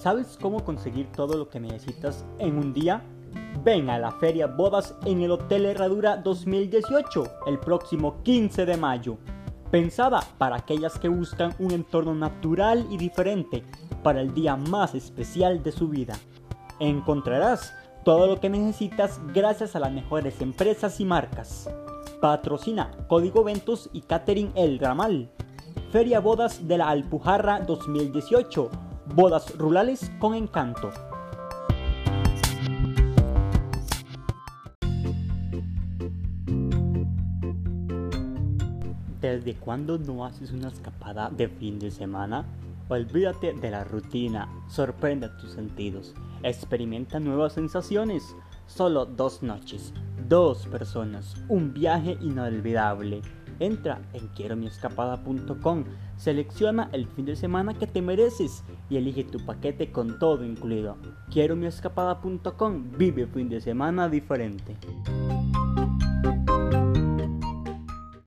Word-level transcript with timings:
¿Sabes 0.00 0.38
cómo 0.40 0.64
conseguir 0.64 1.12
todo 1.12 1.36
lo 1.36 1.50
que 1.50 1.60
necesitas 1.60 2.24
en 2.38 2.56
un 2.56 2.72
día? 2.72 3.02
Ven 3.62 3.90
a 3.90 3.98
la 3.98 4.12
Feria 4.12 4.46
Bodas 4.46 4.94
en 5.04 5.20
el 5.20 5.30
Hotel 5.30 5.66
Herradura 5.66 6.16
2018 6.16 7.24
el 7.46 7.58
próximo 7.58 8.22
15 8.22 8.64
de 8.64 8.78
mayo. 8.78 9.18
Pensada 9.70 10.22
para 10.38 10.56
aquellas 10.56 10.98
que 10.98 11.10
buscan 11.10 11.54
un 11.58 11.72
entorno 11.72 12.14
natural 12.14 12.86
y 12.88 12.96
diferente 12.96 13.62
para 14.02 14.22
el 14.22 14.32
día 14.32 14.56
más 14.56 14.94
especial 14.94 15.62
de 15.62 15.70
su 15.70 15.88
vida. 15.88 16.14
Encontrarás 16.78 17.74
todo 18.02 18.26
lo 18.26 18.40
que 18.40 18.48
necesitas 18.48 19.20
gracias 19.34 19.76
a 19.76 19.80
las 19.80 19.92
mejores 19.92 20.40
empresas 20.40 20.98
y 21.00 21.04
marcas. 21.04 21.68
Patrocina 22.22 22.90
Código 23.06 23.44
Ventos 23.44 23.90
y 23.92 24.00
Catering 24.00 24.52
El 24.54 24.78
Ramal. 24.78 25.30
Feria 25.92 26.20
Bodas 26.20 26.66
de 26.66 26.78
la 26.78 26.88
Alpujarra 26.88 27.60
2018 27.60 28.70
Bodas 29.14 29.58
rurales 29.58 30.08
con 30.20 30.34
encanto. 30.34 30.92
¿Desde 39.20 39.54
cuándo 39.56 39.98
no 39.98 40.24
haces 40.24 40.52
una 40.52 40.68
escapada 40.68 41.28
de 41.28 41.48
fin 41.48 41.80
de 41.80 41.90
semana? 41.90 42.44
Olvídate 42.88 43.52
de 43.52 43.70
la 43.70 43.82
rutina, 43.82 44.48
sorprende 44.68 45.28
tus 45.40 45.52
sentidos, 45.52 46.14
experimenta 46.44 47.18
nuevas 47.18 47.54
sensaciones. 47.54 48.36
Solo 48.66 49.06
dos 49.06 49.42
noches, 49.42 49.92
dos 50.28 50.68
personas, 50.68 51.34
un 51.48 51.74
viaje 51.74 52.16
inolvidable. 52.20 53.22
Entra 53.60 54.00
en 54.14 54.26
quiero 54.28 54.54
escapada.com, 54.54 55.84
selecciona 56.16 56.88
el 56.92 57.06
fin 57.06 57.26
de 57.26 57.36
semana 57.36 57.74
que 57.74 57.86
te 57.86 58.02
mereces 58.02 58.64
y 58.88 58.96
elige 58.96 59.22
tu 59.22 59.38
paquete 59.44 59.92
con 59.92 60.18
todo 60.18 60.44
incluido. 60.44 60.96
Quiero 61.30 61.54
escapada.com, 61.64 62.90
vive 62.96 63.26
fin 63.26 63.48
de 63.48 63.60
semana 63.60 64.08
diferente. 64.08 64.76